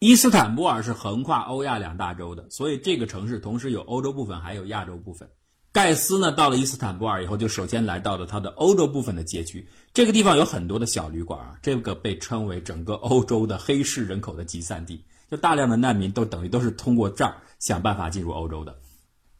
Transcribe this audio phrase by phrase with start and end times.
[0.00, 5.28] 伊斯坦布尔是横跨欧亚两大洲的，所以这个城市同时有欧洲部分，还有亚洲部分。
[5.72, 9.66] 盖斯呢，到了伊斯坦布尔以后，就首先来到了他的欧洲部分的街区。
[9.92, 18.76] 这个地方有很多的小旅馆啊，这个被称为整个欧洲的黑市人口的集散地，就大量的难民都等于都是通过这儿想办法进入欧洲的。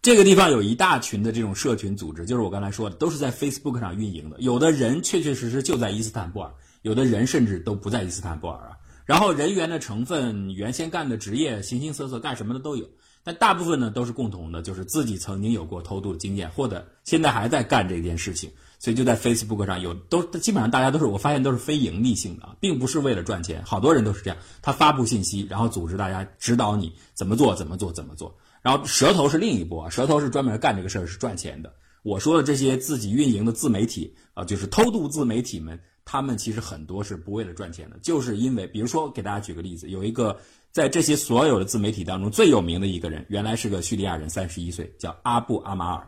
[0.03, 4.37] 这个地方有一大群的这种社群组织，就是我刚才说的，都是在 Facebook 上运营的。
[4.41, 6.53] 有的人确确实实就在伊斯坦布尔，
[6.83, 8.78] 有的人甚至都不在伊斯坦布尔啊。
[9.09, 12.87] 然后人员的成分、原先干的职业、形形色色，干什么的都有。
[13.25, 31.73] 但大部分呢都是共同的，就是自己曾经有过偷渡的经验，或者现在还在干这件事情，所以就在 Facebook 上有都基本上大家都是我发现都是非盈利性的，并不是为了赚钱，好多人都是这样，他发布信息，然后组织大家指导你怎么做怎么做怎么做，然后蛇头是另一波，蛇头是专门干这个事儿是赚钱的。
[32.03, 35.79] 我说的这些自己运营的自媒体啊，就是偷渡自媒体们，
[36.11, 40.35] 他们其实很多是不为了赚钱的，就是因为比如说给大家举个例子，有一个。
[40.71, 46.07] 在这些所有的自媒体当中，最有名的一个人，原来是个叙利亚人，三十一岁，叫阿布阿马尔。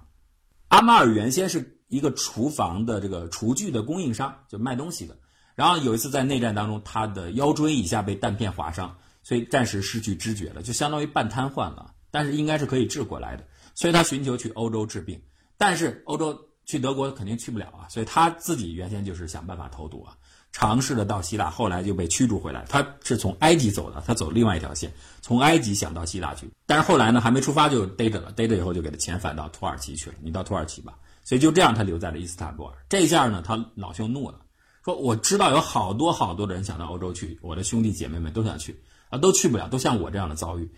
[0.68, 5.16] 阿马尔原先是一个厨房的这个厨具的供应商，就卖东西的。
[5.54, 11.94] 然后有一次在内战当中，他的腰椎以下被弹片划伤，所以暂时失去知觉了，就相当于半瘫痪了。
[12.10, 15.20] 但是应该是可以治过来的，所以他寻求去欧洲治病。
[15.56, 16.38] 但是欧洲
[16.70, 20.14] 去德国肯定去不了啊，所以他自己原先就是想办法偷渡啊。
[20.52, 22.64] 尝试着到希腊，后来就被驱逐回来。
[22.68, 26.50] 他是从埃及走的，他走另外一条线，从埃及想到希腊去。
[26.66, 30.16] 但是后来呢，还没出发就逮着了，逮着以后就给他遣返到土耳其去了。
[30.20, 30.94] 你到土耳其吧。
[31.22, 32.74] 所以就这样，他留在了伊斯坦布尔。
[32.88, 34.40] 这下呢，他老兄怒了，
[34.84, 40.68] 说我知道有好多好多的人想到欧洲去，我的兄弟姐妹们都想去啊，都去不了，都像我这样的遭遇。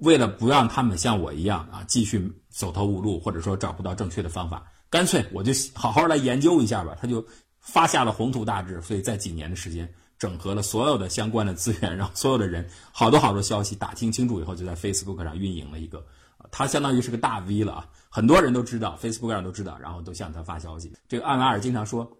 [0.00, 6.96] 为了不让他们像我一样啊，继续走投无路，或者说找不到正确的方法，干脆我就好好来研究一下吧。
[7.00, 7.24] 他就。
[7.62, 9.86] 发下了宏图大志，所以在几年的时间，
[10.18, 16.02] 整合了所有的相关的资源，让所有的人好多好多消息打听清楚以后，就在 Facebook 上运营了一个，
[16.50, 20.90] 他相当于是个大 V 了啊，很多人都知道，Facebook 上都知道，然后都向他发消息。
[21.06, 22.10] 这个艾马尔经常说，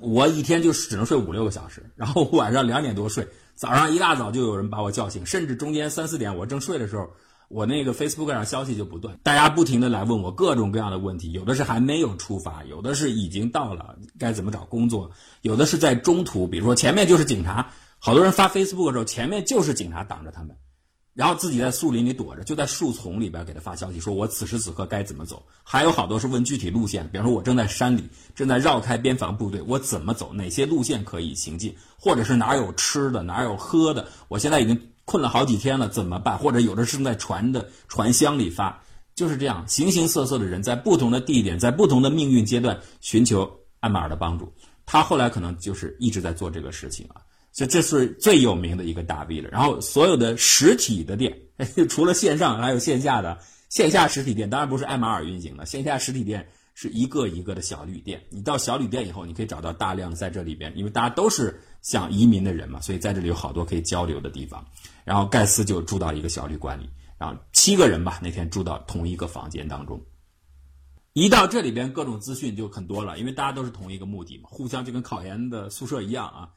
[0.00, 7.08] 我一天就只能睡五六个小时，然后晚上两点多睡，早上一大早就有人把我叫醒，甚至中间三四点我正睡的时候。
[7.52, 15.10] 我那个 Facebook 上消息就不断，大家不停的来问我各种各样的问题，有的是还没有出发，有的是已经到了，该怎么找工作，
[15.42, 20.56] 有的是在中途，比如说前面就是警察，好多人发 Facebook 的时候，前面就是警察挡着他们，
[21.12, 34.80] 然后自己在树林里躲着，就在树丛里边给他发消息，说我此时此刻该怎么走，还有好多是问具体路线，比方说我正在山里，正在绕开边防部队，我怎么走，哪些路线可以行进，或者是哪有吃的，哪有喝的，我现在已经。
[35.04, 36.38] 困了好几天了，怎么办？
[36.38, 38.82] 或者有的是在船的船箱里发，
[39.14, 44.52] 就是这样，形形色色的人在不同的地点，在不同的命运阶段寻求艾马尔的帮助。
[44.86, 49.48] 他后来可能就是一直在做这个事情啊，所以这是最有名的一个大 V 了。
[49.50, 51.36] 然后所有的实体的店，
[51.88, 53.38] 除了线上还有线下的，
[53.68, 56.46] 线下实体店当然不是艾马尔运行的，线下实体店。
[56.74, 64.64] 是一个一个的小旅店，你到小旅店以后，你可以找到大量在这里边，因为大家都是想移民的人嘛，所以在这里有好多可以交流的地方。
[65.04, 66.88] 然后盖斯就住到一个小旅馆里，
[67.18, 70.00] 然后七个人吧，那天住到同一个房间当中。
[71.12, 76.48] 一到这里边，各种资讯就很多了，因为大家都是同一个目的嘛，互相就跟考研的宿舍一样啊，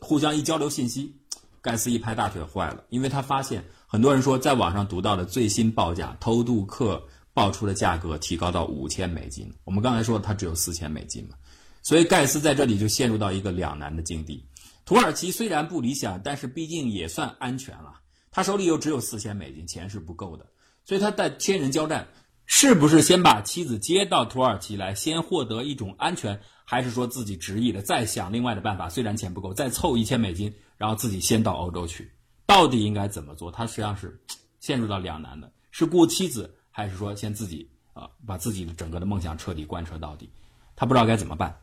[0.00, 1.14] 互相一交流信息。
[1.62, 7.02] 盖斯一拍大腿坏了，因为他发现很多人说在网上读到的最新报价，偷渡客。
[7.36, 11.34] 报出的价格提高到五千美金，我们刚才说他只有四千美金嘛，
[11.82, 14.40] 所以盖斯在这里就陷入到一个两难的境地。
[14.84, 18.00] 土耳其虽然不理想，但是毕竟也算安全了。
[18.30, 20.46] 他手里又只有四千美金，钱是不够的，
[20.84, 22.06] 所以他在天人交战，
[22.46, 28.88] 是不是先把妻子接到土耳其来，先获得一种安全，还是说自己执意的再想另外的办法？
[28.88, 32.10] 虽然钱不够，再凑一千美金，然后自己先到欧洲去，
[32.46, 33.50] 到底应该怎么做？
[33.50, 34.20] 他实际上是
[34.60, 36.54] 陷入到两难的，是顾妻子。
[36.76, 40.28] 还是说先自己啊，把自己的整个的梦想彻底贯彻到底，
[40.74, 41.56] 他不知道该怎么办。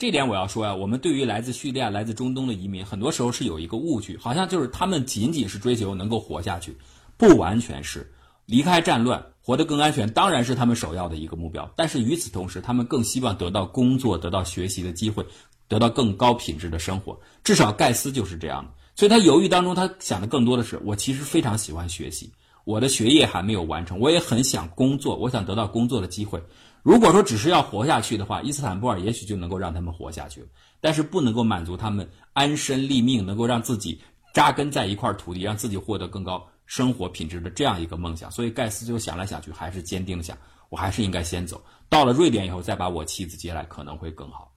[0.00, 6.74] 这点我要说呀，我们对于来自叙利亚、来自中东的移民，很多时候是有一个误区，好像就是他们仅仅是追求能够活下去，
[7.18, 8.10] 不完全是
[8.46, 11.70] 离开战乱，活得更安全，当然是他们首要的一个目标。
[11.76, 15.22] 但是与此同时，他们更希望得到工作、得到学习的机会，
[15.68, 17.20] 得到更高品质的生活。
[17.44, 22.32] 至少盖斯就是这样的，所以他犹豫当中，他想的更多的是，我其实非常喜欢学习。
[22.64, 26.42] 我的学业还没有完成，我也很想工作，我想得到工作的机会。
[26.82, 30.46] 如果说只是要活下去的话，伊斯坦布尔也许就能够让他们活下去，
[30.80, 34.00] 但是不能够满足他们安身立命，能够让自己
[34.32, 38.30] 扎根在一块土地，让自己获得更高生活品质的这样一个梦想。
[38.30, 40.36] 所以盖斯就想来想去，还是坚定的想，
[40.70, 44.50] 我还是应该先走到了瑞典以后，再把我妻子接来可能会更好。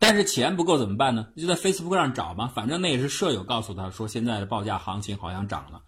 [0.00, 1.28] 但是钱不够怎么办呢？
[1.36, 5.80] 就在 Facebook 上找嘛，反正那也是舍友告诉他说现在的报价行情好像涨了。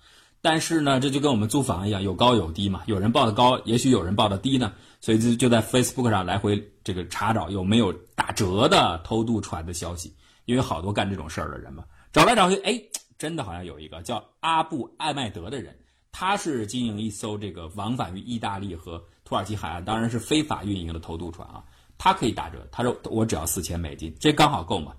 [0.44, 2.82] 但是呢，这就跟我们租房一样，有高有低嘛。
[2.85, 4.75] 有人报的高，也许有人报的低呢。
[5.00, 10.14] 所以就就在 Facebook 上来回这个查找有没有打折的偷渡船的消息，
[10.44, 11.82] 因为好多干这种事儿的人嘛，
[12.12, 12.79] 找来找去，哎，
[13.17, 15.75] 真的好像有一个叫阿布艾麦德的人，
[16.12, 21.64] 他是经营一艘这个往返于意大利和土耳其海岸，当然是非法运营的偷渡船啊。
[21.97, 24.93] 他可以打折，他说我只要四千美金，这刚好够嘛。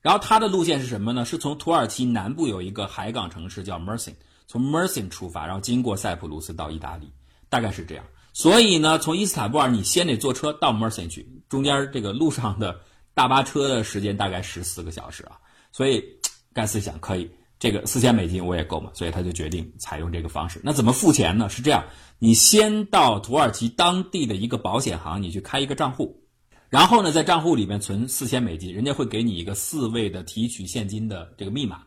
[0.00, 1.24] 然后他的路线是什么呢？
[1.24, 4.14] 是从土耳其南部有一个海港城市叫 Mersin，
[4.52, 7.10] 从 Mersin 出发，然后经过塞浦路斯到意大利，
[7.48, 8.04] 大概是这样。
[8.34, 12.78] 所以呢，从伊斯坦布尔你先得坐车到 Mersin 去，中间这个路上的
[13.14, 15.38] 大巴车的时间大概十四个小时啊。
[15.72, 16.04] 所以
[16.52, 20.60] 盖茨想可以，这个四千美金我也够嘛，所以他就决定采用这个方式。
[20.62, 21.48] 那怎么付钱呢？
[21.48, 21.82] 是这样，
[22.18, 26.22] 你先到土耳其当地的一个保险行，你去开一个账户。
[26.68, 31.84] 然后呢，在账户里面存四千美金，人家会给你一个四位的提取现金的这个密码。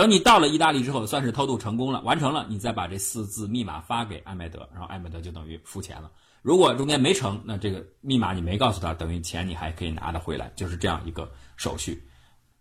[0.00, 6.10] 等你到了意大利之后，算是偷渡成功了，完成了，你再把这四字密码发给艾麦德，然后艾麦德就等于付钱了。
[6.40, 12.02] 如果中间没成，那这个密码你没告诉他，等于钱你还可以拿得回来，就是这样一个手续。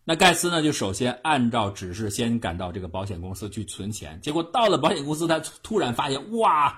[0.03, 6.77] 那盖斯呢，就首先按照指示先赶到这个保险公司去存钱，结果到了保险公司，他突然发现，哇，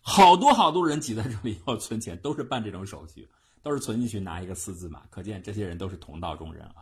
[0.00, 3.28] 好多好多人挤在这里要存钱，都是办这种手续。
[3.62, 6.76] 都是存进去拿一个四字码，可见这些人都是同道中人啊。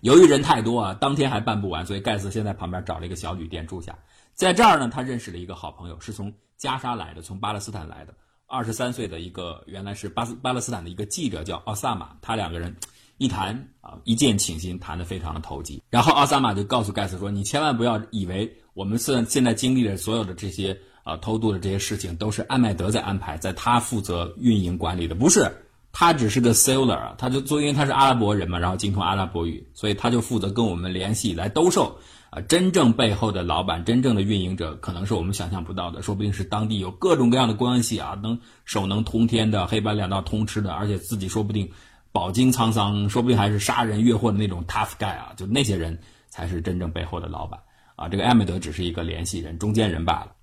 [0.00, 3.96] 由于人太多啊，当天还办不完，所以盖茨先在旁边找了一个小旅店住下。
[4.34, 8.14] 在这儿呢，他认识了一个好朋友，是从加沙来的，从巴勒斯坦来的，
[8.46, 12.10] 二十三岁的一个原来是巴斯巴勒斯坦的一个记者，叫奥萨马。
[12.20, 12.76] 他两个人
[13.16, 15.82] 一谈啊，一见倾心，谈得非常的投机。
[15.88, 25.50] 然后奥萨马就告诉盖茨说：“你千万不要以为我们现现在经历的所有的这些啊偷渡的这些事情都是艾麦德在安排，在他负责运营管理的，不是。”
[25.98, 31.98] 他只是个 sailor 啊，他就做，因为他是阿拉伯人嘛，然后精通阿拉伯语，所以他就负责跟我们联系来兜售。
[32.28, 41.66] 啊，真正背后的老板，真正的运营者，可能是我们想象不到的，说不定是当地有各种各样的关系啊，能手能通天的，黑白两道通吃的，而且自己说不定
[42.12, 45.98] 饱经沧桑，说不定还是杀人越货的那种 tough guy 啊，就那些人
[46.28, 47.58] 才是真正背后的老板
[47.94, 48.06] 啊。
[48.06, 50.35] 这个艾美德只是一个联系人、中间人罢了。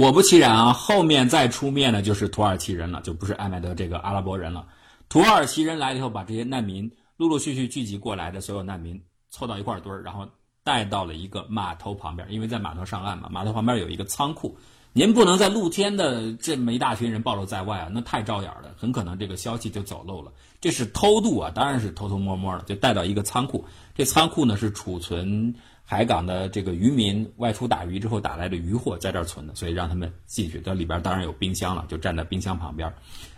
[0.00, 4.66] 果不其然啊，后面再出面的就是土耳其人了，就不是艾麦德这个阿拉伯人了。
[5.10, 8.98] 土耳其人来了以后，把这些难民陆陆续续聚集过来的所有难民
[9.28, 10.26] 凑到一块堆儿，然后
[10.64, 14.56] 带到了一个码头旁边，因为在码头上岸嘛，码头旁边有一个仓库。
[14.94, 20.32] 您不能在露天的这么一大群人暴露在外啊，那太招眼了，很可能这个消息就走漏了。
[20.62, 23.62] 这是偷渡啊，当然是偷偷摸摸的，就带到一个仓库。
[23.94, 25.54] 这仓库呢是储存。
[25.90, 30.60] 海港的这个渔民外出打鱼之后打来的渔货在这儿存的，所以让他们进去。
[30.60, 32.94] 这里边当然有冰箱了，就站在冰箱旁边。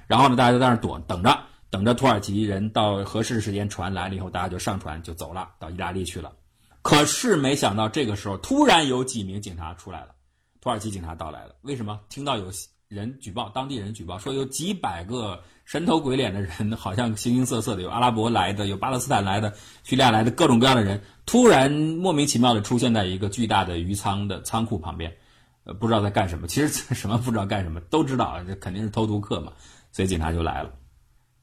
[0.06, 1.34] 然后呢，大家就在那儿躲，等着，
[1.70, 6.30] 等着土耳其人到合适的时间，船来了以后，大家就上船就走了，到意大利去了。
[6.82, 10.08] 可是没想到这个时候，突然有几名警察出来了，
[10.60, 11.54] 土耳其警察到来了。
[11.62, 11.98] 为什么？
[12.10, 12.52] 听到有
[12.92, 15.42] 人举报，当地人举报说有几百个。
[15.64, 19.54] 神头鬼脸的人， 好像形形色色的，有阿拉伯来的，有巴勒斯坦来的，
[19.84, 25.16] 叙利亚来的，各种各样的人，突然莫名其妙的出现在一个巨大的鱼仓的仓库旁边，
[25.62, 26.48] 呃，不知道在干什么。
[26.48, 29.52] 其实什么不知道干什么，都知道这肯定是偷渡客嘛，
[29.92, 30.72] 所以警察就来了。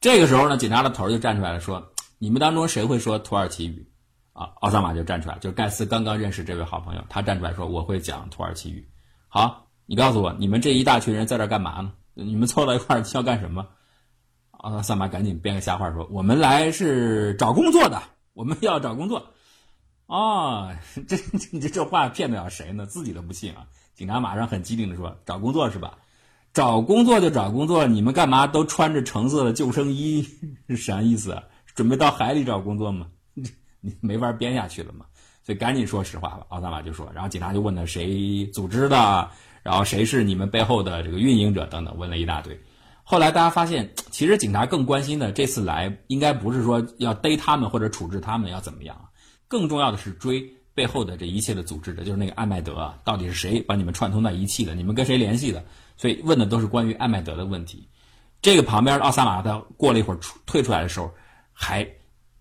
[0.02, 3.90] 这个时候呢，警察的头就站出来了，说：“你们当中谁会说土耳其语？”
[4.34, 8.86] 啊，奥萨马就站出来，就是盖斯刚刚认识这位好朋友，他站出来说：“我会讲土耳其语。”
[9.30, 11.92] 好，你告诉我，你们这一大群人在这干嘛呢？
[12.14, 13.66] 你们凑到一块儿要干什么？
[14.52, 18.00] 啊，萨马赶紧编个瞎话说：“我们来是找工作的，
[18.36, 19.26] 我们要找工作。”
[20.06, 20.72] 哦，
[21.08, 21.18] 这
[21.52, 22.86] 你 这这话骗得了谁呢？
[22.86, 23.66] 自己都不信啊！
[23.96, 25.98] 警察马上很机灵的说：“找工作是吧？
[26.54, 30.22] 找工作就找工作，你们干嘛都穿着橙色的救生衣？
[30.70, 31.42] 是 啥意思？
[31.74, 33.08] 准备到海里找工作吗？
[33.82, 35.08] 你没法编下去了嘛！
[35.44, 39.32] 所以赶紧说实话吧。”奥萨马就说，然后警察就问他谁组织的，
[39.70, 42.60] 然后谁是你们背后的这个运营者等等，问了一大堆。
[43.04, 49.00] 后来大家发现， 其实警察更关心的这次来，应该不是说要逮他们或者处置他们要怎么样，
[49.48, 54.74] 更重要的是追背后的这一切的组织者，就是那个艾麦德啊，到底是谁把你们串通在一起的？
[54.74, 55.64] 你们跟谁联系的？
[55.98, 57.88] 所以问的都是关于艾麦德的问题。
[58.42, 61.12] 这个旁边的奥萨马他过了一会儿出退出来的时候，
[61.54, 61.88] 还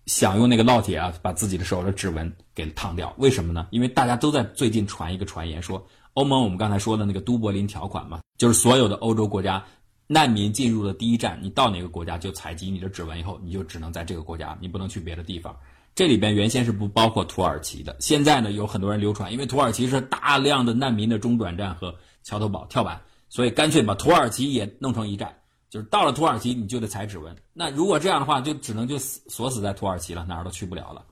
[0.07, 3.13] 想用那个烙铁啊，把自己的手的指纹给烫掉。
[3.19, 3.67] 为什么呢？
[3.69, 5.85] 因为大家都在最近传一个传言，说
[6.19, 9.63] 欧盟我们刚才说的那个都柏林条款嘛，就是所有的欧洲国家。
[10.05, 15.55] 难民进入的第一站，你到哪个国家就采集你的指纹，以后你就只能在这个国家，你不能去别的地方。
[15.95, 22.99] 这里边原先是不包括土耳其的，现在呢有很多人流传，因为土耳其是大量的难民的中转站和桥头堡跳板，
[23.29, 25.33] 所以干脆把土耳其也弄成一站。
[25.69, 27.33] 就是到了土耳其你就得采指纹。
[27.53, 31.05] 那如果这样的话，就只能就死锁死在土耳其了，哪儿都去不了了。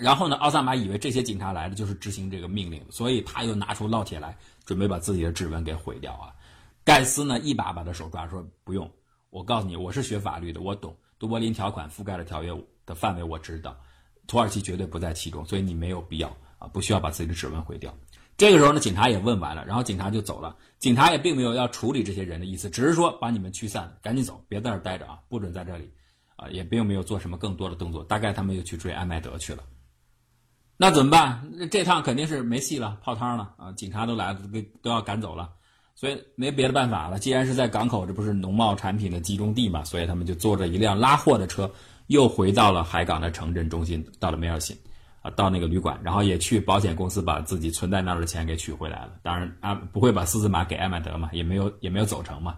[0.00, 6.32] 然后呢，奥萨马以为这些警察来了就是执行这个命令，所以他又拿出烙铁来，准备把自己的指纹给毁掉啊。
[6.84, 8.90] 盖斯呢，一把把他手抓，说不用，
[9.30, 12.52] 我告诉你，我是学法律的，我懂，都柏林条款覆盖的条约
[12.86, 13.76] 的范围我知道，
[14.26, 16.28] 土耳其绝对不在其中，所以你没有必要
[16.58, 17.94] 啊，不需要把自己的指纹毁掉。
[18.36, 20.56] 这个时候呢，警察也问完了，然后警察就走了。
[20.78, 25.92] 警察也并没有要处理这些人的意思，只是说把你们驱散，赶紧走，别在这待着啊，不准在这里，
[26.36, 28.02] 啊，也并没有做什么更多的动作。
[28.04, 29.62] 大概他们又去追艾麦德去了。
[30.82, 31.38] 那怎么办？
[31.70, 33.70] 这趟肯定是没戏了，泡汤了啊！
[33.72, 35.50] 警察都来了，都都要赶走了，
[35.94, 37.18] 所以没别的办法了。
[37.18, 41.70] 既然是在港口，这不是农贸产品的集中地嘛，所以他们就坐着一辆拉货的车，
[42.06, 44.74] 又回到了海港的城镇中心，到了梅尔辛。
[45.20, 49.12] 啊，到那个旅馆，然后也去保险公司把自己存在那儿的钱给取回来了。
[49.22, 52.56] 当然啊，不会把四字码给艾曼德嘛，也没有也没有走成嘛。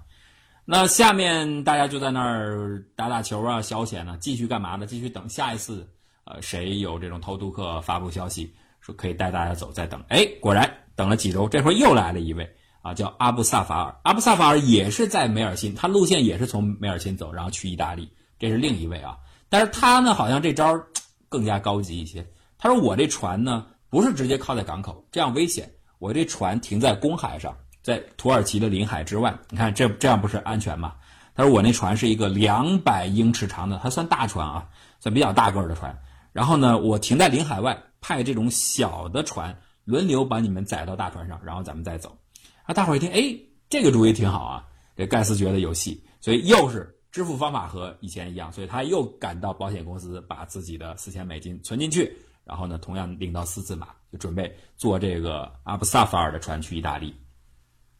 [0.64, 4.86] 那下面大家就在那儿打打球啊，消遣呢，继续干嘛呢？
[4.86, 5.84] 继续等下一次，
[6.24, 10.02] 呃，谁有这种偷渡客发布消息说可以带大家走，再等。
[10.08, 12.48] 哎，果然等了几周，这会儿又来了一位
[12.80, 13.96] 啊，叫阿布萨法尔。
[14.02, 18.10] 阿布萨法尔也是在梅尔辛，他路线也是从梅尔辛走，然后去意大利。
[18.38, 19.16] 这是另一位啊，
[19.48, 20.80] 但是他呢，好像这招
[21.28, 22.26] 更加高级一些。
[22.58, 25.68] 他说：“我这船呢，不是直接靠在港口，这样危险。
[25.98, 29.36] 我这船停在公海上，在土耳其的领海之外。
[29.50, 30.94] 你看，这这样不是安全吗？”
[31.34, 34.68] 他说：“我那船是一个两百英尺长的，它算大船啊，
[35.00, 35.96] 算比较大个儿的船。
[36.32, 42.16] 然后呢，我停在领海外，派这种小的船轮流把你们载到大船上，然后咱们再走。”
[42.64, 44.64] 啊，大伙儿一听，哎，这个主意挺好啊。
[44.96, 52.16] 这盖斯觉得有戏，所以又是支付方法和以前一样，所以他又赶到保险公司，把自己的四千美金存进去。
[52.44, 57.14] 然后呢，同样领到四字马，就准备坐这个阿布萨法尔的船去意大利。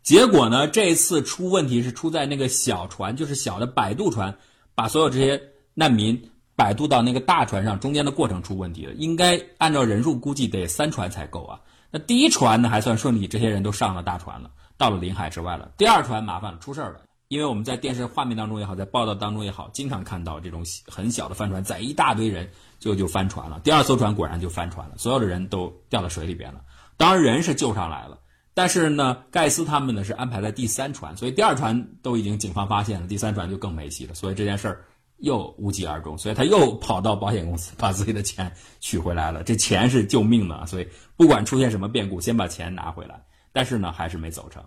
[0.03, 4.37] 结果呢，这次出问题是出在那个小船，就是小的摆渡船，
[4.75, 5.41] 把所有这些
[5.75, 8.93] 难民摆渡到那个大船上，中间的过程出问题了。
[8.95, 11.61] 应该按照人数估计得三船才够啊。
[11.91, 15.71] 那第一船呢还算顺利，这些人都上了大船了，到了领海之外了。
[15.77, 17.01] 第二船麻烦了，出事儿了。
[17.29, 22.47] 因为我们在电视画面当中也好，在报道当中也好，经常看到这种很小的帆船载一大堆人，
[22.79, 23.59] 就就翻船了。
[23.65, 26.61] 第二艘船果然就翻船了，所有的人都掉到水里边了。
[26.99, 28.19] 当然人是救上来了，
[28.53, 34.15] 但是呢，盖斯他们呢是安排在第三船，所以第二船都已经警方发现了，第三船就更没戏了。
[34.15, 34.85] 所以这件事儿
[35.23, 39.43] 又无疾而终，所以他又跑到保险公司把自己的钱取回来了。
[39.43, 40.87] 这钱是救命的，所以
[41.17, 43.23] 不管出现什么变故，先把钱拿回来。
[43.53, 44.63] 但是呢，还是没走成。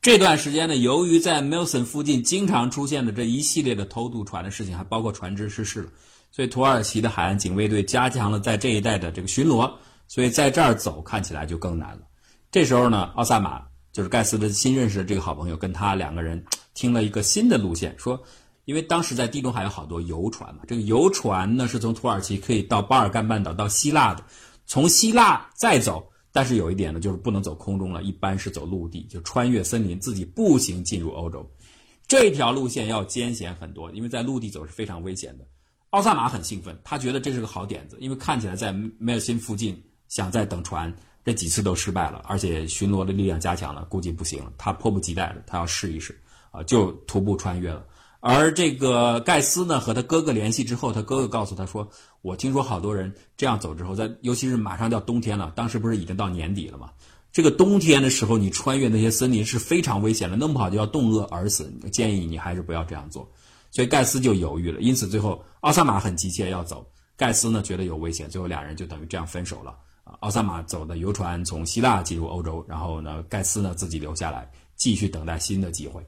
[0.00, 5.90] 这段时间呢，由于在 Milson 附近经常出现的这一系列的偷渡船的事情，还包括船只失事了，
[6.30, 9.70] 所以土耳其的海岸警卫队加强了在这一带的这个巡逻，
[10.08, 12.02] 所以在这儿走看起来就更难了。
[12.50, 13.62] 这时候呢，奥萨马
[13.92, 18.20] 就是盖斯的新认识的这个好朋友，跟他两个人 听了一个新的路线，说，
[18.64, 24.24] 因为当时在地中海有好多游船嘛，这个游船呢是从土耳其可以到巴尔干半岛到希腊的，
[24.66, 26.08] 从希腊再走。
[26.34, 31.46] 但是有一点呢，就是不能走空中了，一般是走陆地，就穿越森林，自己步行进入欧洲。
[32.08, 35.44] 这条路线要艰险很多，因为在陆地走是非常危险的。
[35.90, 39.78] 奥萨马很兴奋，他觉得这是个好点子，因为看起来在梅尔辛附近
[40.08, 40.90] 想再等船，
[41.22, 44.50] 这几次都失败了，而且巡逻的力量加强了，估计不行了。
[44.56, 46.18] 他迫不及待的，他要试一试，
[46.50, 47.84] 啊，就徒步穿越了。
[48.24, 51.88] 而这个盖斯呢，和他哥哥联系之后，他哥哥告诉他说
[52.22, 56.88] ：“我听说好多人这样走之后，在尤其是马上要冬天了，当时不是已经到年底了吗？
[57.32, 61.68] 这个冬天的时候，你穿越那些森林是非常危险的，弄不好就要冻饿而死。
[61.90, 63.28] 建议你还是不要这样做。”
[63.72, 64.80] 所以盖斯就犹豫了。
[64.80, 66.86] 因此最后奥萨马很急切要走，
[67.16, 69.74] 盖斯呢觉得有危险，最后俩人就等于这样分手了。
[70.04, 76.06] 啊，奥萨马走的游船从希腊进入欧洲，然后呢，盖斯呢自己留下来继续等待新的机会。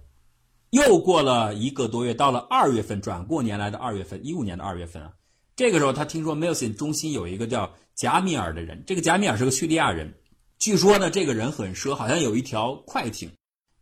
[0.74, 5.12] 又过了一个多月，到了二月份，转过年来的二月份，一五年的二月份啊，
[5.54, 10.12] 这个时候他听说 Milson 中心有一个叫贾米尔的人，这个贾米尔是个叙利亚人，
[10.58, 13.30] 据说呢，这个人很奢，好像有一条快艇，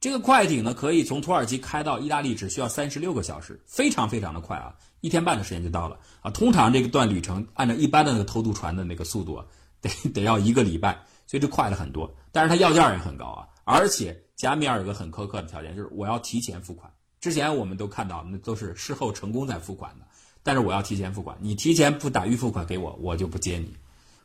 [0.00, 6.30] 这个快艇呢可以从土耳其开到意大利，只需要三十六个小时，非常非常的快啊，一天半的时间就到了啊。
[6.30, 9.46] 通常这个段旅程按照一般的那个偷渡船的那个速度啊，
[9.80, 10.92] 得得要一个礼拜，
[11.26, 12.14] 所以这快了很多。
[12.30, 14.21] 但是他要价也很高啊，而且。
[14.36, 16.90] 加米尔有个很苛刻的条件，就是我要提前付款。
[17.20, 20.04] 之前我们都看到，那都是事后成功再付款的，
[20.42, 21.36] 但是我要提前付款。
[21.40, 23.72] 你提前不打预付款给我，我就不接你。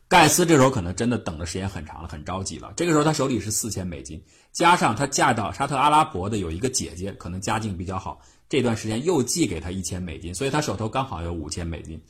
[0.08, 2.72] 盖斯这时候可能真的等的时间很长了，很着急了。
[2.74, 4.20] 这个时候他手里是四千美金，
[4.52, 12.02] 加上他嫁到沙特阿拉伯的有一个姐姐，可能家境比较好，这段时间又寄给他一千美金，所以他手头刚好有五千美金。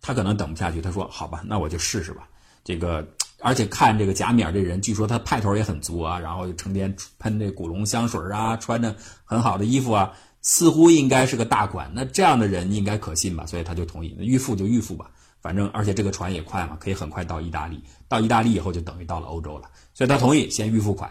[0.00, 2.28] 他可能等不下去，他说：“好吧，那我就试试吧。”
[2.62, 3.04] 这个。
[3.40, 13.46] 而且看这个贾米尔这人，据说他派头也很足啊，然后就成天喷那古龙香水啊，穿着很好的衣服啊，似乎应该是个大款，那这样的人应该可信吧？
[13.46, 21.10] 所以他就同意，那预付就预付吧，反正而且这个船也快嘛，可以很快到意大利，到意大利以后就等于到了欧洲了，所以他同意先预付款。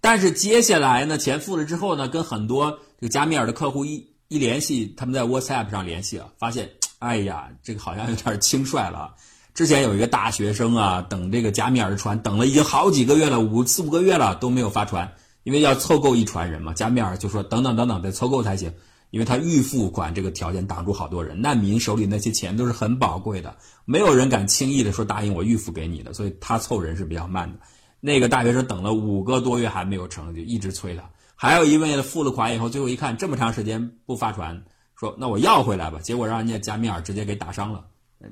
[0.00, 9.14] 但是接下来呢，钱付了之后呢，跟很多这个加米尔的客户一一联系，他们在 WhatsApp 上联系啊，发现，哎呀，这个好像有点轻率了。
[9.54, 15.12] 之前有一个大学生啊，等这个加米尔的船，等了已经好几个月了，五四五个月了都没有发船。
[15.42, 18.70] 因为要凑够一船人嘛，加米尔就说等等等等得凑够才行，
[19.08, 27.58] 因为他预付款这个条件挡住好多人，难民手里那些钱都是很宝贵的，没有人敢轻易的说答应我预付给你的，所以他凑人是比较慢的。
[28.00, 31.02] 那个大学生等了五个多月还没有成就，一直催他。
[31.34, 34.62] 还有一位付了款以后，最后一看这么长时间不发船，
[34.94, 37.82] 说那我要回来吧，结果让人家加米尔直接给打伤了。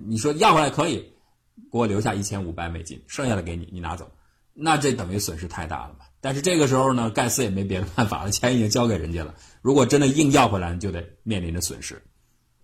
[0.07, 0.97] 你说要回来可以，
[1.71, 4.11] 给我留下一千五百美金，剩下的给你，你拿走。
[4.53, 6.05] 那这等于损失太大了嘛？
[6.21, 9.35] 但是这个时候呢，盖茨也没别的办法了，钱已经交给人家了。
[9.63, 12.03] 如果真的硬要回来，就得面临着损失。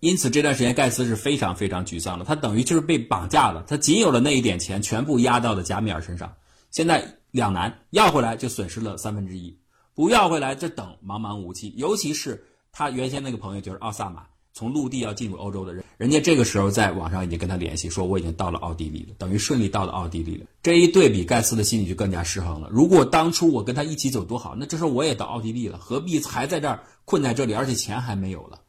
[0.01, 3.63] 因此这段时间盖茨是非常非常沮丧的，他等于就是被绑架了。
[3.65, 6.35] 他仅有的那一点钱全部压到了加米尔身上，
[6.69, 9.57] 现在两难：要回来就损失了三分之一，
[9.93, 11.73] 不要回来就等茫茫无期。
[11.77, 14.27] 尤其是他原先那个朋友就是奥萨马。
[14.55, 20.45] 从陆地要进入欧洲的人，人家这个时候在网上已经跟他联系，说我已经到了奥地利了，等于顺利到了奥地利了。
[20.63, 22.69] 这一对比，盖茨的心里就更加失衡了。
[22.71, 28.61] 如果当初我跟他一起走多好，那这时候我也到奥地利了，何必还在这儿困在这里，而且钱还没有了。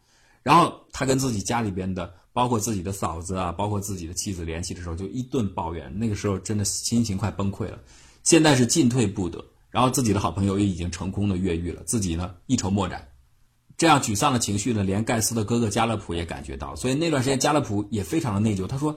[0.43, 5.97] 然后他跟自己家里边的，包括自己的嫂子啊，包括自己的妻子联系的时候，就一顿抱怨。
[5.97, 7.79] 那个时候真的心情快崩溃了。
[8.25, 13.07] 现在是进退不得，然后自己的好朋友也已经成功的越狱了，自己呢一筹莫展。
[13.79, 18.67] 这样沮丧的情绪呢，连盖斯的哥哥加勒普也感觉到，所以那段时间加勒普也非常的内疚。
[18.67, 18.97] 他说：“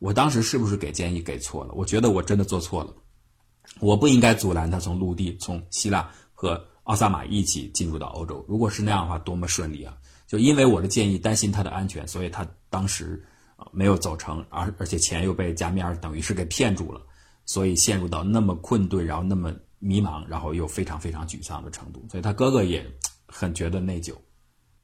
[0.00, 1.72] 我当时是不是给建议给错了？
[1.74, 2.92] 我觉得我真的做错了，
[3.78, 8.44] 我不应该阻拦他从陆地从希腊和奥萨马一起进入到欧洲。
[8.48, 9.96] 如果是那样的话，多么顺利啊！
[10.26, 17.00] 就因为我的建议，担心他的安全，所以他当时啊没有走成，而而且钱又被加米尔等于是给骗住了，
[17.44, 22.04] 所以陷入到那么困顿，然后那么迷茫，然后又非常非常沮丧的程度。
[22.10, 22.84] 所以他哥哥也。”
[23.28, 24.14] 很觉得内疚，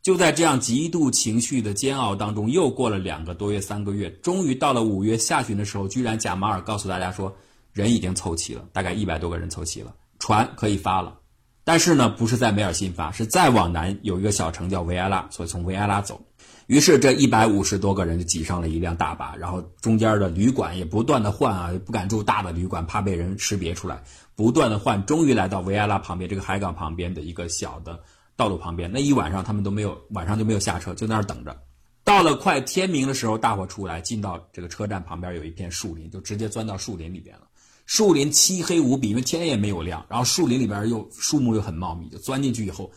[0.03, 7.33] 就在这样极度情绪的煎熬当中，又过了两个多月、三个月，终于到了五月下旬的时候，居然贾马尔告诉大家说，
[7.73, 11.17] 人已经凑齐了，大概一百多个人凑齐了，船可以发了。
[11.63, 16.21] 但是呢，不是在梅尔辛发，是再往南有一个小城叫维埃拉，所以从维埃拉走。
[16.67, 24.03] 于是这一百五十多个人就挤上了一辆大巴，然后中间的旅馆也不断的换啊，不敢住大的旅馆，怕被人识别出来，
[24.35, 28.01] 不断的换，终于来到维埃拉旁边这个海港旁边的一个小的。
[28.43, 31.57] 道路旁边那一晚上，他们都没有晚上就没有下车，就在那儿等着。
[32.03, 37.43] 到了快天明的时候，大伙出来，进到这个车站旁边有一片树林，就直接钻到树林里边了。
[37.87, 40.05] 树林漆黑无比，因为天也没有亮。
[40.09, 42.91] 然后树林里边又树木又很茂密，就钻进去以后，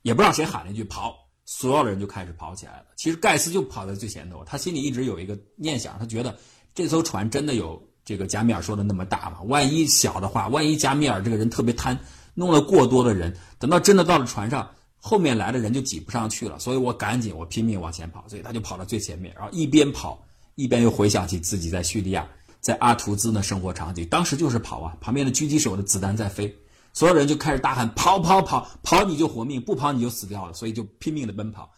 [0.00, 2.86] 也不知道谁喊了一句“跑”，所有的人就开始跑起来了。
[2.96, 6.34] 其实盖斯就跑在最前头，他心里一直有一个念想，他觉得
[6.74, 9.42] 这艘船真的有这个加米尔说的那么大吗？
[9.42, 11.98] 万一小的话，万一加米尔这个人特别贪。
[12.34, 14.70] 弄了过多的人，等到真的到了船上，
[15.00, 20.22] 后面来的人就挤不上去了，所以我赶紧，我拼命往前跑，所以他就跑到最前面，然后一边跑
[20.56, 22.28] 一边又回想起自己在叙利亚、
[22.60, 26.52] 在阿图兹的生活场景，当时就是跑啊，旁边的狙击手的子弹在飞，
[26.92, 31.70] 所有人就开始大喊跑跑跑跑，你就活命，不跑你就死掉了，所以就拼命的奔跑。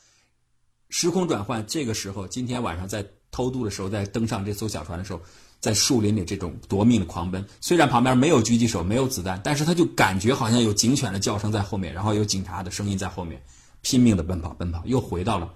[0.88, 5.20] 时空转换，这个时候，今天晚上在偷渡的时候，在登上这艘小船的时候。
[5.60, 13.40] 在树林里这种夺命的狂奔，虽然旁边没有狙击手，没有子弹，但是他就感觉好像有警犬的叫声在后面，然后有警察的声音在后面，
[13.82, 15.52] 拼命的奔跑，奔跑，又回到了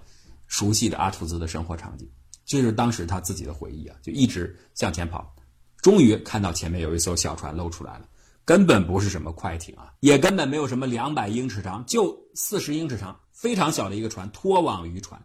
[0.47, 2.07] 熟悉的阿图兹的生活场景。
[2.45, 5.35] 这是当时他自己的回忆啊，就一直向前跑，
[5.81, 8.05] 终于看到前面有一艘小船露出来了，
[8.45, 15.19] 根本不是什么快艇啊，也根本没有什么两百英尺长，就四十英尺长，非常小的一个船，拖网渔船。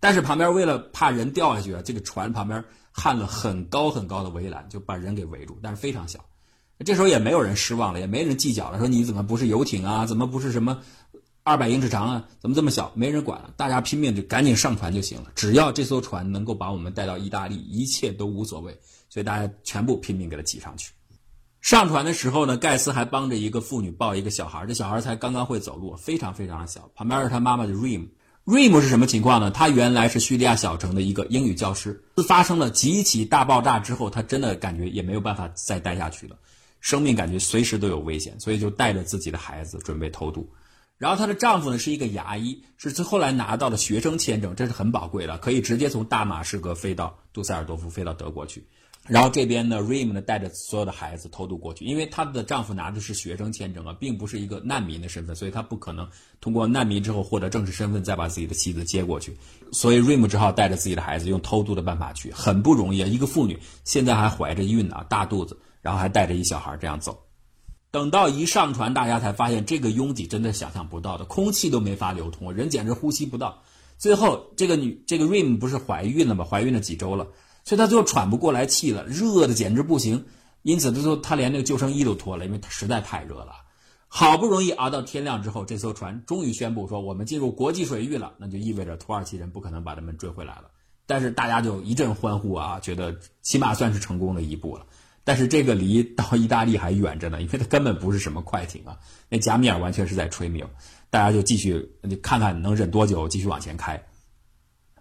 [0.00, 2.64] 但是旁边为了怕人掉下去啊，这个船旁边。
[2.96, 6.18] 焊了很高很高的围栏，就把人给围住，但是非常小。
[6.84, 10.06] 这时候也没有人失望了，也没人计较了，说你怎么不是游艇啊？
[10.06, 10.80] 怎么不是什么
[11.42, 12.24] 二百英尺长啊？
[12.40, 12.90] 怎么这么小？
[12.94, 15.30] 没人管了，大家拼命就赶紧上船就行了。
[15.34, 18.78] 只要这艘船能够把我们带到意大利，一切都无所谓。
[19.08, 20.90] 所以大家全部拼命给他挤上去。
[21.60, 26.90] 上船的时候呢，盖斯还帮着一个妇女抱一个小孩，这小孩才刚刚会走路，非常非常的小。
[26.94, 28.08] 旁边是他妈妈的 Rim。
[28.46, 29.50] 瑞姆是什么情况呢？
[29.50, 32.00] 他原来是叙利亚小城的一个英语教师。
[32.14, 36.36] 自发生了几起大爆炸之后，他真的感觉也没有办法再待下去了，
[36.80, 40.48] 生命感觉随时都有危险，所以就带着自己的孩子准备偷渡。
[40.96, 48.64] 然后她的丈夫呢是一个牙医，是后来拿到了学生签证，这是很宝贵的，可以直接从大马士革飞到杜塞尔多夫，飞到德国去。
[49.08, 56.08] 然后这边呢，Rim 呢带着所有的孩子偷渡过去，因为她的丈夫拿的是学生签证啊，并不是一个难民的身份，所以她不可能
[56.40, 59.36] 通过难民之后获得正式身份再把自己的妻子接过去，
[59.72, 63.06] 所以 Rim 只好带着自己的孩子用偷渡的办法去，很不容易啊！
[63.06, 67.16] 一个妇女现在还怀着孕呢，大肚子，然后还带着一小孩这样走。
[67.92, 73.62] 等到一上船，大家才发现这个拥挤真的想象不到的，空气都没法流通，人简直呼吸不到。
[73.96, 76.44] 最后这个女这个 Rim 不是怀孕了吗？
[76.44, 77.26] 怀孕了几周了。
[77.66, 80.24] 所以他最后喘不过来气了，热的简直不行，
[80.62, 83.52] 因此他说他连那个救生衣都脱了，因为他实在太热了。
[84.06, 90.70] 好不容易熬到天亮之后，这艘船终于宣布说我们进入国际水域了，那就意味着土耳其人不可能把他们追回来了。
[91.06, 94.86] 但是大家就一阵欢呼啊，觉得起码算是成功的一步了。
[95.24, 98.96] 但是这个离到意大利还远着呢，因为它根本不是什么快艇啊，
[99.28, 100.70] 那加米尔完全是在吹牛。
[101.10, 104.00] 大家就继续就看看能忍多久，继续往前开。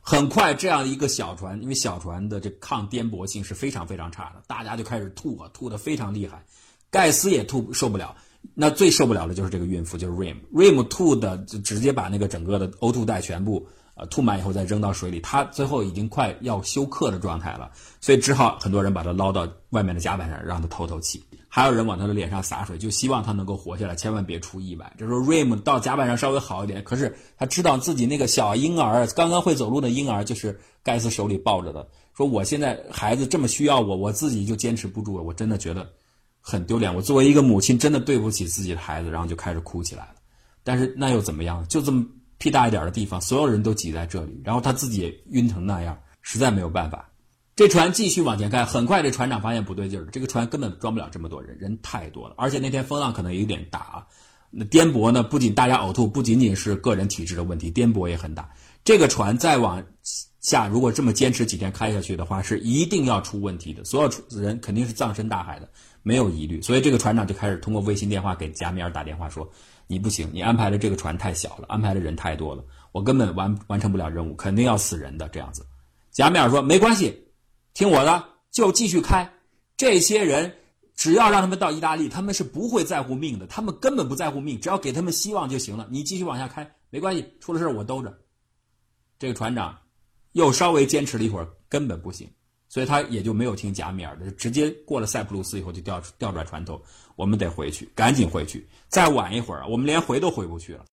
[0.08, 6.46] 很快，这样一个小船，因为小船的这抗颠簸性是非常非常差的，大家就开始吐啊，吐得非常厉害。
[6.92, 8.16] 盖斯也吐受不了，
[8.54, 13.68] 那最受不了的就是这个孕妇，就是 Rim，Rim 吐的就直接把那个整个的 O2 袋全部。
[13.98, 21.24] 呃，吐满以后再扔到水里，他最后已经快要休克的状态了，所以只好很多人把他捞到外面的甲板上，让他透透气。
[21.56, 24.94] 还有人往他的脸上洒水，就希望他能够活下来，千万别出意外。
[24.98, 35.90] 这时候 Rim 到甲板上稍微好一点，可是他知道自己那个小婴儿，刚刚会走路的婴儿，就是盖斯手里抱着的，说我现在孩子这么需要我，我自己就坚持不住了，我真的觉得
[36.42, 36.94] 很丢脸。
[36.94, 40.16] 我作为一个母亲，真的对不起自己的孩子，然后就开始哭起来了。
[40.62, 41.66] 但是那又怎么样？
[41.70, 42.06] 就这么。
[42.38, 47.10] 屁大一点的地方，所有人都挤在这里，然后他自己也晕成那样，实在没有办法。
[47.56, 54.08] 这船继续往前开，很快这船长发现不对劲儿，这个船根本装不了这么多人，人太多了，而且那天风浪可能有点大啊。
[54.52, 58.50] 那颠簸呢，不仅大家呕吐，不仅仅是个人体质的问题，颠簸也很大。
[58.84, 59.82] 这个船再往
[60.42, 65.70] 下，如果这么坚持几天开下去的话，是一定要出问题的，所有人肯定是葬身大海的，
[66.04, 66.62] 没有疑虑。
[66.62, 69.50] 所以这个船长就开始通过卫星电话给贾米尔打电话说。
[69.88, 75.64] 你不行，你安排的这个船太小了，安排的人太多了，我根本完完成不了任务，肯定要死人的这样子。
[76.12, 77.25] 贾米尔说：“没关系，
[77.76, 79.30] 听我的，就继续开。
[79.76, 80.56] 这些人
[80.96, 85.86] 只要让他们到意大利，他们是不会在乎命的，他们根本不在乎命，只要给他们希望就行了。
[85.92, 88.18] 你继续往下开，没关系，出了事我兜着。”
[89.20, 89.78] 这个船长
[90.32, 92.30] 又稍微坚持了一会儿，根本不行。
[92.70, 96.82] 所以他也就没有听贾米尔的，直接过了塞浦路斯以后就调调转船头，
[97.18, 98.66] 我们得回去，赶紧回去。
[98.88, 100.86] 再晚一会儿，我们连回都回不去了。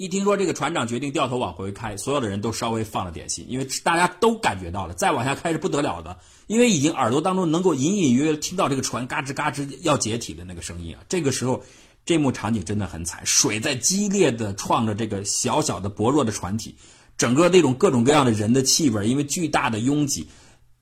[0.00, 11.02] 一听说这个船长决定掉头往回开，所有的人都稍微放了点心，因为大家都感觉到了，再往下开是不得了的，因为已经耳朵当中能够隐隐约约听到这个船嘎吱嘎吱要解体的那个声音啊。
[11.06, 11.62] 这个时候，
[12.06, 16.74] 这幕场景真的很惨，水在激烈的撞着这个小小的薄弱的船体，
[17.18, 20.26] 整个那种各种各样的人的气味，因为巨大的拥挤。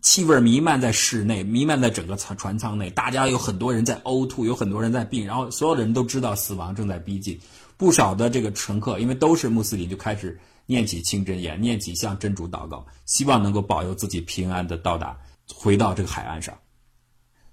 [0.01, 7.37] 气味弥漫在室内，弥漫在整个舱船舱内，大家有很多人在呕吐，有很多人在病，然后所有的人都知道死亡正在逼近。
[7.79, 15.17] 不少的这个乘客，因为都是穆斯林，就开始念起清真言，念起向真主祷告，希望能够保佑自己平安的到达，
[15.55, 16.59] 回到这个海岸上。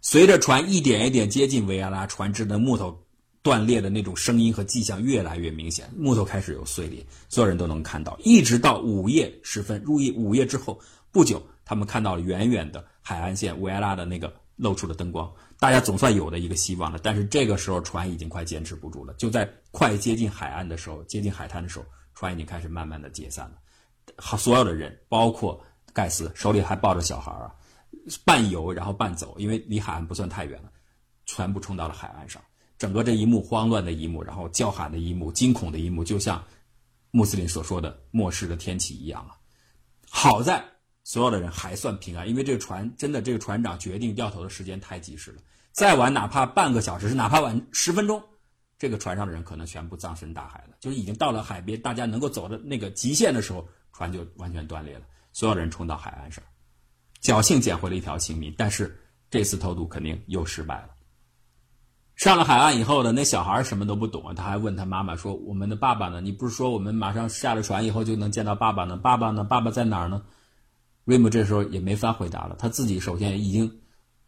[0.01, 2.99] 随着船一点一点接近维埃拉，船只的木头
[3.41, 8.17] 断裂的那种声音和迹象越来越明显，木头开始有碎裂，所有人都能看到。
[8.23, 10.79] 一直到午夜时分，入夜午夜之后
[11.11, 11.41] 不久。
[11.67, 15.27] 他们看到了远远的海岸线维埃拉的那个露出的灯光，
[15.59, 16.99] 大家总算有了一个希望了。
[17.01, 23.55] 但是这个时候船已经快坚持不住了，就在快接近海岸的时候，接近海滩的时候，船已经开始慢慢的解散了。
[24.17, 25.61] 好，所有的人，包括
[25.93, 27.53] 盖斯，手里还抱着小孩啊，
[28.23, 30.69] 半游然后半走，因为离海岸不算太远了，
[31.25, 32.41] 全部冲到了海岸上。
[32.77, 36.43] 整个这一幕慌乱的一幕，然后叫喊的一幕，惊恐的一幕，就像
[37.11, 39.37] 穆斯林所说的末世的天启一样啊！
[40.09, 40.74] 好在。
[41.05, 45.37] 所有的人还算平安，因为这个船真的，这个船长决定掉头的时间太及时了。
[45.71, 48.19] 再晚哪怕半个小时，是哪怕晚十分钟，
[48.79, 50.75] 这个船上的人可能全部葬身大海了。
[50.79, 55.01] 就是已经到了海边，大家能够走的那个极限的时候，船就完全断裂了。
[55.31, 56.43] 所有人冲到海岸上，
[57.21, 60.89] 侥幸捡回了一条性命，但是这次偷渡肯定又失败了。
[62.15, 66.19] 上了海岸以后呢，那小孩什么都不懂啊，他还问他妈妈说：“我们的爸爸呢？
[66.19, 68.97] 你不是说我们马上下了船以后就能见到爸爸呢？
[68.97, 69.43] 爸爸呢？
[69.43, 70.23] 爸爸在哪儿呢？”
[71.05, 73.71] 瑞姆这时候也没法回答了，他自己首先已经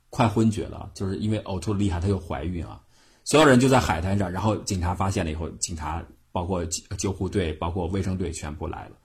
[0.10, 2.80] 快昏厥了，就是因为呕吐厉害，他又怀孕啊。
[3.24, 8.96] 所有人就在海滩上，然后警察发现了以后，警察包括救护队、包括卫生队全部来了。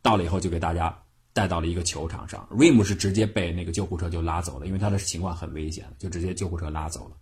[0.00, 0.96] 到了以后就给大家
[1.32, 7.16] 带到了一个球场上，瑞姆是直接被那个救护车就拉走了，因为他的情况很危险，就直接救护车拉走了。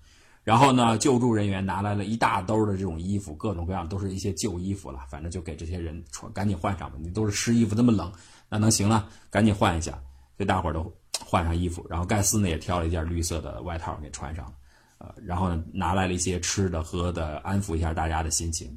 [0.44, 6.96] 然后呢，救助人员拿来了一大兜的这种衣服，各种各样都是一些旧衣服了，反正就给这些人穿，赶紧换上吧。
[7.00, 8.12] 你都是湿衣服，这么冷。
[8.48, 9.92] 那能行了，赶紧换一下。
[10.36, 10.92] 所以大伙都
[11.24, 14.52] 换上衣服，然后盖斯呢也挑了一件绿色的外套给穿上了，
[14.98, 18.76] 呃，然后呢拿来了一些吃的喝的，安抚一下大家的心情。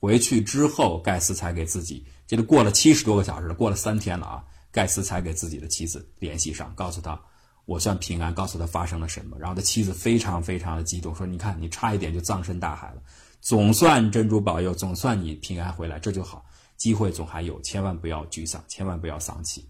[0.00, 7.20] 回去之后，盖斯才给自己，这都过了七十多个小时了，过了三天了啊，盖斯才给自己的妻子联系上，告诉他
[7.66, 9.36] 我算平安，告诉他发生了什么。
[9.38, 13.02] 然后他妻子非常非常的激动，说：“你看，你差一点就葬身大海了，
[13.40, 16.44] 总算真主保佑，总算你平安回来，这就好，
[16.76, 19.68] 机会总还有，千万不要沮丧，千万不要丧气。”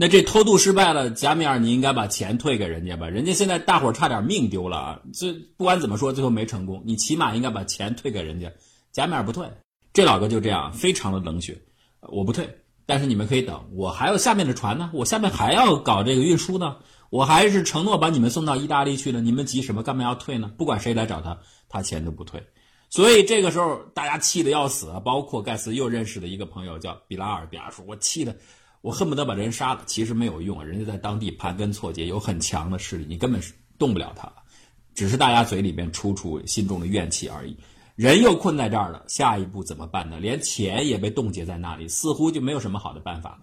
[0.00, 3.08] 那这偷渡失败了，贾米尔，你应该把钱退给人家吧？
[3.08, 6.80] 人家现在大伙差点命丢了啊，这不管怎么说，最后没成功。
[6.86, 8.52] 你起码应该把钱退给人家。
[8.92, 9.50] 贾米尔不退，
[9.92, 11.60] 这老哥就这样，非常的冷血。
[12.02, 12.48] 我不退，
[12.88, 16.78] 但是你们可以等，我还有下面的船呢，我下面还要搞这个运输呢，
[17.10, 19.20] 我还是承诺把你们送到意大利去了。
[19.20, 19.82] 你们急什么？
[19.82, 20.50] 干嘛要退呢？
[20.56, 22.42] 不管谁来找他，他钱都不退。
[22.88, 28.34] 所以这个时候大家气得要死，包括盖茨又认识的一个朋友叫比拉尔，比拉尔说：“我气得。”
[28.80, 34.32] 我恨不得把人杀了，其实没有用，人家在当地盘根错节，有很强的势力，你根本是动不了他，
[34.94, 37.54] 只是大家嘴里边出出心中的怨气而已。
[37.98, 40.20] 人又困在这儿了，下一步怎么办呢？
[40.20, 43.38] 连钱也被冻结在那里，似乎就没有什么好的办法了。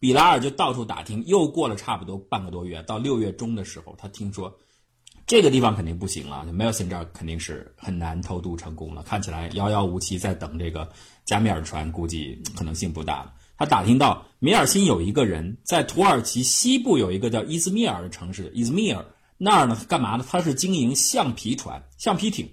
[0.00, 4.52] 比拉尔就到处打听，又过了差不多半个多月，到六月中的时候，他听说
[5.28, 10.88] 这个地方肯定不行了，梅尔森这儿肯定是很难偷渡成功了，看起来遥遥无期，在等这个
[11.24, 13.32] 加米尔船，估计可能性不大了。
[13.56, 19.06] 他打听到米尔辛有一个人在土耳其西部有一个叫伊兹密尔的城市，伊兹密尔
[19.38, 20.26] 那儿呢干嘛呢？
[20.28, 22.50] 他是经营橡皮船、橡皮艇。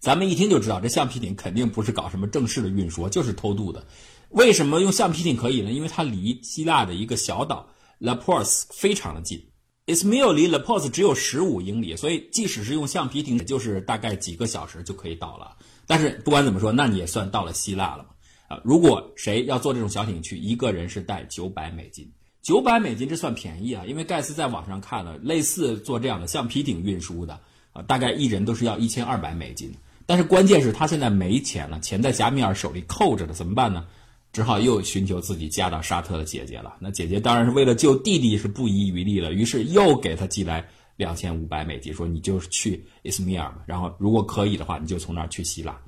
[0.00, 3.84] 咱们一听就知道，这橡皮艇肯定不是搞什么正式的运输，就是偷渡的。
[4.30, 5.72] 为什么用橡皮艇可以呢？
[5.72, 7.68] 因为它离希腊的一个小岛
[8.00, 9.42] Lapos 非常的近。
[9.86, 15.56] ，Ismail 离 Lapos 只有十五英里，所以即使是用橡皮艇，也就是大概几个小时就可以到了。
[15.86, 18.10] 但是不管怎么说，那你也算到了希腊了嘛。
[18.48, 22.08] 啊，如果谁要坐这种小艇去，一个人是带九百美金，
[22.40, 23.84] 九百美金这算便宜啊！
[23.86, 27.40] 因为盖茨在网上看了类似做这样的橡皮艇运输的，
[27.72, 29.74] 啊，大概一人都是要一千二百美金。
[30.08, 33.84] 但是关键是他现在没钱了，钱在贾米尔手里扣着的，怎么办呢？
[34.32, 36.74] 只好又寻求自己嫁到沙特的姐姐了。
[36.80, 40.66] 那姐姐当然是为了救弟弟是不遗余力了，于是又给他寄来
[40.96, 45.78] 两千五百美金，说你就是去伊斯米尔吧，然后如果可以的话，你就从那儿去希腊。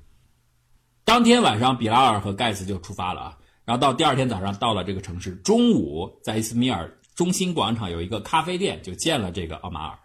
[1.03, 9.99] 当天晚上，比拉尔和盖茨就出发了啊，然后到第二天早上到了这个城市，中午在伊斯米尔中心广场有一个咖啡店，就见了这个奥马尔。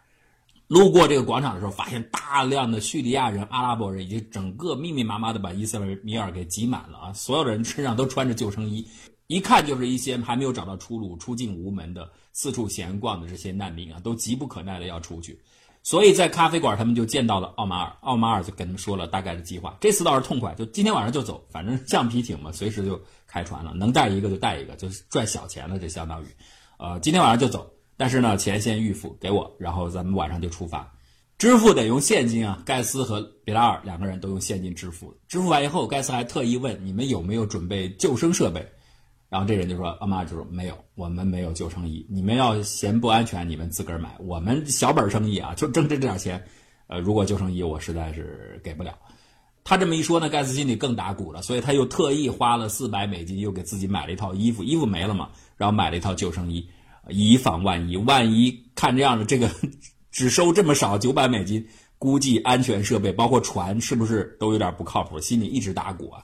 [0.67, 8.87] 路过这个广场的时候，发现大量的叙利亚人、阿拉伯人已经整个密密麻麻的把伊斯兰米尔给挤满了啊，所有的人身上都穿着救生衣，
[9.27, 15.39] 一看就是一些还没有找到出路、出境无门的、四处闲逛的这些难民啊，都急不可耐的要出去。
[15.83, 17.95] 所以在咖啡馆，他们就见到了奥马尔。
[18.01, 19.77] 奥马尔就跟他们说了大概的计划。
[19.79, 25.77] 这次倒是痛快，就今天晚上就走，反正橡皮艇嘛，随时就开船了，能带一个就带一个，就是赚小钱了。
[25.77, 26.25] 这相当于，
[26.79, 30.91] 呃，今天晚上就走，但是呢，钱先预付给我，然后咱们晚上就出发。
[31.37, 35.13] 支付得用现金啊，盖斯和比拉尔两个人都用现金支付。
[35.27, 38.65] 支付完以后，盖斯还特意问你们有没有准备救生设备。
[39.27, 42.05] 然后这人就说：“阿妈就说没有，我们没有救生衣。
[42.09, 44.15] 你们要嫌不安全，你们自个儿买。
[44.19, 46.41] 我们小本生意啊，就挣这这点钱。
[46.87, 48.97] 呃，如果救生衣，我实在是给不了。”
[49.65, 54.63] 他这么一说呢，盖茨心里更打鼓了，所以他又特意花了四百美金，又给自己买了一套衣服。
[54.63, 56.65] 衣服没了嘛，然后买了一套救生衣，
[57.09, 57.97] 以防万一。
[57.97, 59.49] 万一看这样的这个
[60.11, 61.65] 只收这么少九百美金，
[61.97, 65.19] 估计安全设备包括船是不是都有点不靠谱？
[65.19, 66.23] 心里一直打鼓啊。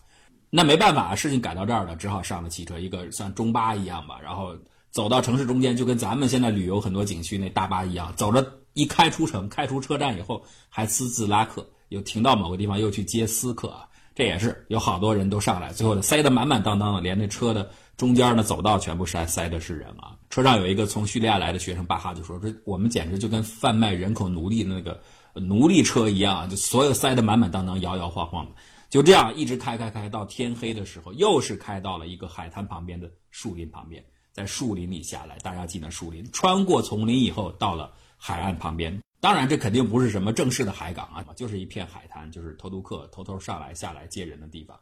[0.50, 4.54] 那没办法，事情赶到这儿了，只好上了汽车，一个算中巴一样吧，然后
[4.92, 20.16] 走到城市中间，就跟咱们现在旅游很多景区那大巴一样，走着一开出城，开出车站以后还私自拉客，又停到某个地方又去接私客啊，这也是有好多人都上来，最后塞得满满当当的，连那车的中间的走道全部塞塞的是人啊。
[20.32, 25.00] 车上有一个从叙利亚来的学生巴哈就说：“这我们简直就跟贩卖人口奴隶的那个
[25.34, 28.52] 奴隶车一样，就所有塞得满满当当，摇摇晃晃的。”
[28.90, 38.98] 就这样一直开开开到天黑的时候，又是开到了一个海滩旁边的树林旁边，在树林里下来，大家记得树林，穿过丛林以后到了海岸旁边。
[39.20, 44.80] 当然，这肯定不是什么正式的海港啊，就是一片海滩，就是偷渡客偷偷上来下来接人的地方。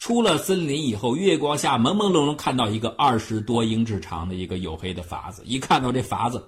[0.00, 6.42] 出了森林以后，月光下朦朦胧胧看到一个二十多英尺长的一个黝黑的筏子，一看到这筏子。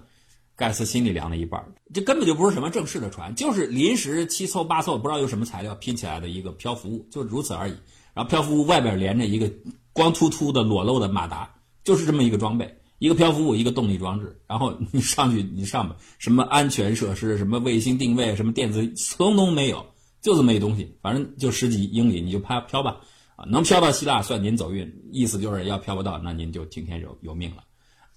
[0.55, 7.73] 盖茨心里凉了一半，这根本就不是什么正式的船，就是临时七凑八凑，不知道用什么材料拼起来的一个漂浮物，就如此而已。
[8.15, 9.51] 然后漂浮物外边连着一个
[9.93, 11.51] 光秃秃的裸露的马达，
[11.83, 14.39] 就是这么一个装备，一个漂浮物，一个动力装置。
[14.47, 18.87] 然后你上去，你上吧什么安全设施、什么卫星定位、什么电子，
[19.17, 19.85] 通通没有，
[20.21, 23.01] 就这么一东西，反正就十几英里，你就拍漂吧，
[23.47, 27.65] 能漂到希腊算您走运，意思就是要漂不到，那您就听天由由命了。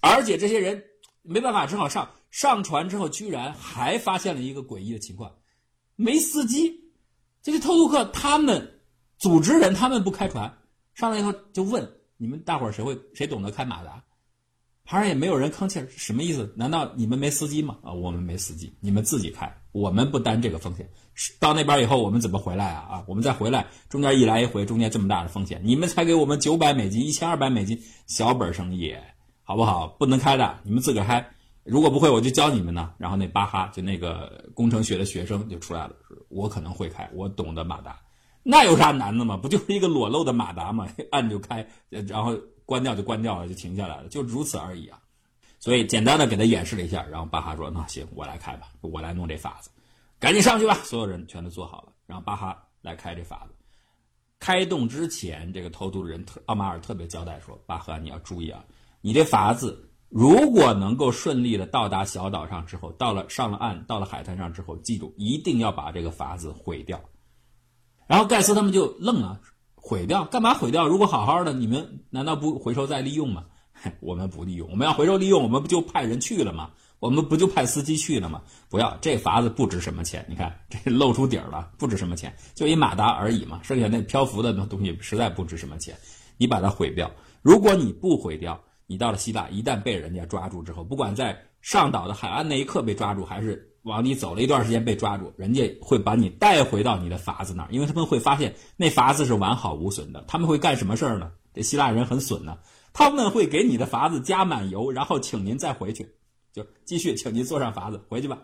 [0.01, 0.83] 而且这些人
[1.21, 5.31] 没办法，只好上上船之后，居然还发现了一个诡异的情况：
[5.95, 6.81] 没司机。
[7.41, 8.79] 这些偷渡客他们
[9.17, 10.51] 组织人，他们不开船，
[10.93, 14.03] 上来以后就问你们大伙儿谁会谁懂得开马达？
[14.83, 16.53] 旁边也没有人吭气，什么意思？
[16.55, 17.77] 难道你们没司机吗？
[17.81, 20.87] 啊，我们没司机，你们自己开，我们不担这个风险。
[21.39, 22.87] 到那边以后，我们怎么回来啊？
[22.91, 28.95] 啊，我们再回来，中间一来一回，中间这么大的风险，你们才给我们九百美金、一千二百美金，小本生意，
[29.43, 29.87] 好不好？
[29.87, 31.25] 不能开的，你们自个儿开。
[31.63, 32.93] 如果不会，我就教你们呢。
[32.97, 35.95] 然后那巴哈就那个工程学的学生就出来了，
[36.29, 37.99] 我可能会开，我懂得马达，
[38.43, 39.37] 那有啥难的嘛？
[39.37, 40.87] 不就是一个裸露的马达嘛？
[41.11, 44.99] 按就开，然后关掉就关掉了，就停下来了，就如此而已啊。
[45.59, 49.71] 所以简单的给他演示了一下，然后巴哈说：“那行，我来开吧，我来弄这法子，
[50.19, 53.53] 赶紧上去吧。”所有人全都做好了，然后巴哈来开这法子。
[54.39, 58.63] 开动之前，这个偷渡的人特奥马尔特别交代说：“巴哈，你要注意啊，
[59.01, 67.01] 你这法子。”如果能够顺利的到达小岛上之后，到了上了岸，到了海滩上之后，记住一定要把这个筏子毁掉。
[68.07, 69.41] 然后盖斯他们就愣了，
[69.73, 70.53] 毁掉干嘛？
[70.53, 70.87] 毁掉？
[70.87, 73.45] 如果好好的，你们难道不回收再利用吗？
[73.99, 76.71] 我们不利用，我们要回收利用，我们不就派人去了吗？
[77.05, 78.41] 我们不就派司机去了吗？
[78.67, 80.25] 不要，这筏子不值什么钱。
[80.27, 83.59] 你看，这露出底儿了，不值什么钱，就一马达而已嘛。
[83.61, 85.95] 剩下那漂浮的东西实在不值什么钱，
[86.37, 87.11] 你把它毁掉。
[87.43, 100.25] 如果你不毁掉，你到了希腊，一旦被人家抓住之后，不管在上岛的海岸那一刻被抓住，还是往里走了一段时间被抓住，人家会把你带回到你的筏子那儿，因为他们会发现那筏子是完好无损的。
[100.27, 101.31] 他们会干什么事儿呢？
[101.53, 102.57] 这希腊人很损呢，
[102.91, 106.05] 他们会给你的筏子加满油，然后请您再回去，
[106.55, 108.41] 就继续请您坐上筏子回去吧，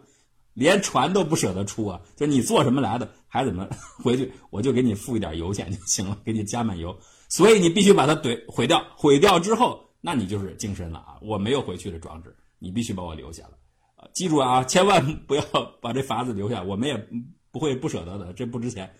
[0.53, 2.01] 连船都不舍得出啊！
[2.17, 3.65] 就你坐什么来的，还怎么
[4.03, 4.29] 回去？
[4.49, 6.93] 我就给你付一点油钱就行了，给你加满油。
[7.29, 9.81] 所以你必须把它怼毁掉，毁掉之后。
[10.01, 11.15] 那你就是精神了啊！
[11.21, 15.43] 我没有回去的装置，你必须把我留下了，记住啊，千万不要
[15.79, 17.07] 把这筏子留下，我们也
[17.51, 18.91] 不会不舍得的，这不值钱，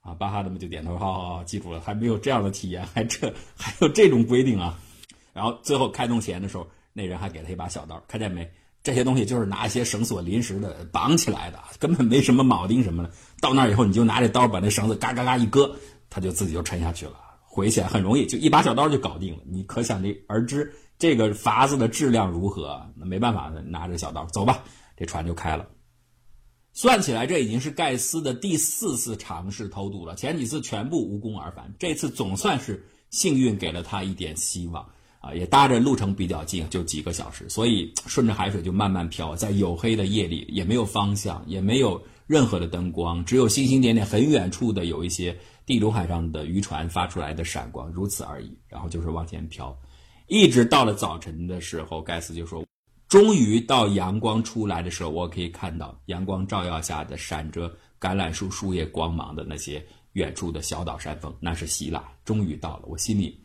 [0.00, 4.78] 啊，巴哈他们就点头，好好好，记住了，还没有这样的体验，还这还有这种规定啊！
[5.32, 8.50] 然后最后开动前的时候，那人还给他一把小刀，看见没？
[8.82, 13.10] 这些东西就是拿一些绳索临时的绑起来的，根本没什么铆钉什么的。
[13.40, 15.74] 到那以后，你就拿这刀把那绳子嘎嘎嘎一割，
[16.08, 17.14] 他就自己就沉下去了。
[17.42, 19.42] 回起来很容易，就一把小刀就搞定了。
[19.46, 22.80] 你可想而知这个筏子的质量如何？
[22.94, 24.62] 那没办法，拿着小刀走吧，
[24.96, 25.66] 这船就开了。
[26.74, 30.14] 算起来，这已经是盖斯的第四次尝试偷渡了。
[30.14, 34.86] 前几次全部无功而返，这次总算是幸运给了他一点希望
[35.24, 35.34] 啊！
[35.34, 45.34] 也搭着路程比较近，就几个小时，所以顺着海水就慢慢漂，在黝黑的夜里，也没有方向，也没有任何的灯光，只有星星点点，很远处的有一些。
[45.66, 48.54] 地中海上的渔船发出来的闪光，如此而已。
[48.68, 49.74] 然后就是往前飘，
[50.26, 52.62] 一直到了早晨的时候，盖斯就说
[53.08, 59.82] ：“终于到阳光出来的时候，我可以看到阳光照耀下的闪着橄榄树树叶光芒的那些
[60.12, 62.04] 远处的小岛山峰，那是希腊。
[62.26, 63.40] 终于到了，我心里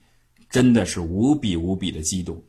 [0.50, 2.42] 真的是无比无比的激动。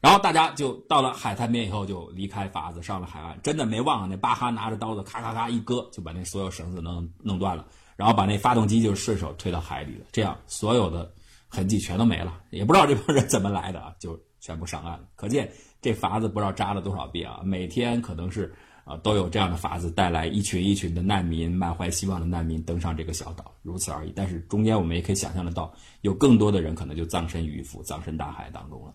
[0.00, 3.38] 然后大家就到了海滩边以后，就离开筏子，上了海岸。
[3.42, 11.10] 真的没忘了，那巴哈拿着刀子，咔咔咔一割，就把那所有绳子弄弄断了。”然后把那发动机就顺手推到海里了，这样所有的
[11.48, 15.08] 痕迹全都没了，也不知道这帮人怎么来的啊，就全部上岸了。
[15.16, 18.54] 可见这筏子不知道扎了多少遍啊，每天可能是
[18.86, 24.12] 啊都有这样的法子带来一群一群的难民，满怀希望的难民登上这个小岛，如此而已。
[24.14, 28.94] 但是中间我们也可以想象得到，有更多的人可能就葬身鱼腹，葬身大海当中了。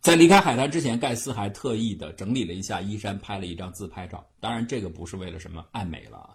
[0.00, 4.24] 在离开海滩之前，盖斯还特意的整理了一下衣衫，拍了一张自拍照。
[4.40, 6.34] 当然，这个不是为了什么爱美了。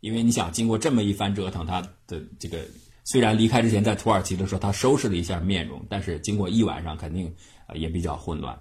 [0.00, 2.66] 因为你想，经过这么一番折腾，他的这个
[3.04, 7.32] 虽然离开之前在土耳其的时候他收拾了一下面容，但是经过一晚上，肯定
[7.66, 8.58] 啊也比较混乱。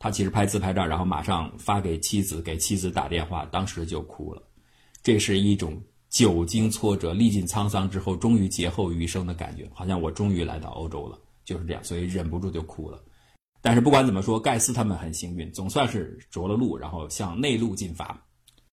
[0.00, 4.42] 他其实拍自拍照，然后马上发给妻子，给妻子打电话，当时就哭了。
[5.02, 12.98] 这是一种久经挫折、历尽沧桑之后，终于劫后余生的感觉，好像我终于来到欧洲了，就是这样，所以忍不住就哭了。
[13.60, 18.26] 但是不管怎么说，盖斯他们很幸运，总算是着了陆，然后向内陆进发。